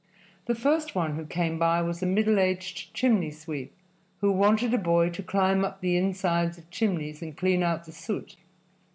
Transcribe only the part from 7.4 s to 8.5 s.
out the soot.